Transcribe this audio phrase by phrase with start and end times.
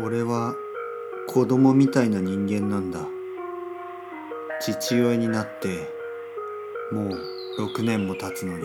[0.00, 0.54] 俺は
[1.28, 3.00] 子供みたいな人間なんだ。
[4.60, 5.86] 父親になって
[6.90, 7.10] もう
[7.58, 8.64] 6年も経つのに。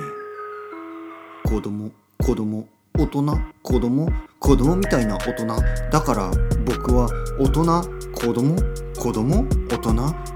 [1.44, 2.68] 子供子供
[2.98, 3.24] 大人
[3.62, 4.10] 子供
[4.40, 5.48] 子供みたいな大人。
[5.92, 6.32] だから
[6.66, 7.10] 僕は
[7.40, 7.64] 大人
[8.14, 8.56] 子供
[8.98, 9.94] 子供大人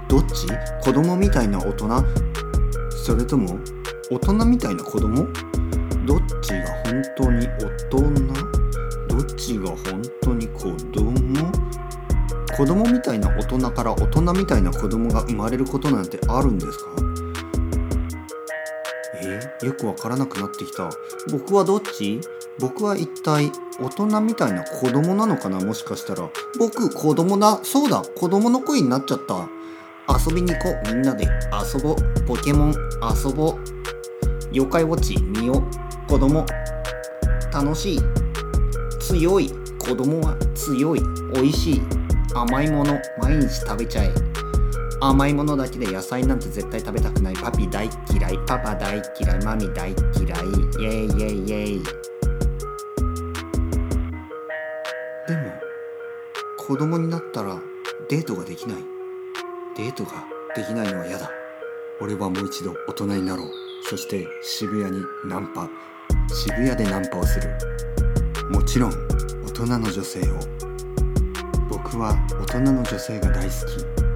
[0.08, 0.46] どっち？
[0.82, 1.88] 子供みたいな大人。
[2.90, 3.58] それとも
[4.10, 5.26] 大人みたいな子供？
[6.04, 7.50] どっちが本当に大
[7.88, 8.52] 人？
[9.08, 10.71] どっちが本当に子
[12.56, 16.84] 子供みたいな大人から大人みたいな子供が生まれることなんてあるんですか？
[19.24, 20.90] えよくわからなくなってきた。
[21.30, 22.20] 僕はどっち？
[22.58, 25.60] 僕は一体大人みたいな子供なのかな？
[25.60, 26.28] もしかしたら。
[26.58, 27.60] 僕子供だ。
[27.62, 28.02] そうだ。
[28.02, 29.48] 子供の声になっちゃった。
[30.08, 30.88] 遊びに行こう。
[30.88, 31.26] みんなで
[31.74, 31.96] 遊ぼう。
[32.26, 32.74] ポケモン
[33.24, 33.58] 遊ぼう。
[34.52, 36.10] 妖怪ウォッチ見よう。
[36.10, 36.44] 子供。
[37.52, 38.00] 楽しい。
[39.00, 39.50] 強い。
[39.78, 41.00] 子供は強い。
[41.32, 41.82] 美味しい。
[42.34, 44.12] 甘いもの毎日食べちゃえ。
[45.00, 47.34] 甘いものだけで野菜なんて絶対食べたくない。
[47.34, 48.38] パピ大嫌い。
[48.46, 49.44] パパ大嫌い。
[49.44, 50.40] マミ大嫌い。
[50.80, 51.82] イエイイエイイエイ。
[55.28, 55.52] でも
[56.56, 57.60] 子供になったら
[58.08, 58.78] デートができない。
[59.76, 60.24] デートが
[60.56, 61.30] できないのは嫌だ。
[62.00, 63.50] 俺はもう一度大人になろう。
[63.84, 65.68] そして渋谷にナンパ。
[66.32, 67.50] 渋谷でナンパをする。
[68.50, 68.92] もちろん
[69.44, 70.71] 大人の女性を。
[71.98, 74.11] は大人の女性が大好き。